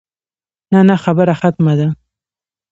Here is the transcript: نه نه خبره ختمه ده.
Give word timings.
نه 0.71 0.79
نه 0.89 0.95
خبره 1.03 1.33
ختمه 1.41 1.73
ده. 1.79 1.87